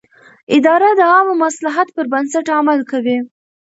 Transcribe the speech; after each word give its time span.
اداره 0.55 0.89
د 0.99 1.01
عامه 1.11 1.33
مصلحت 1.45 1.87
پر 1.95 2.05
بنسټ 2.13 2.45
عمل 2.57 2.79
کوي. 2.91 3.17